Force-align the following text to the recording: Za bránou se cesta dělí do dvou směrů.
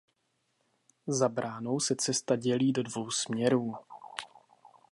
Za 1.07 1.29
bránou 1.29 1.79
se 1.79 1.95
cesta 1.95 2.35
dělí 2.35 2.71
do 2.73 2.83
dvou 2.83 3.11
směrů. 3.11 3.75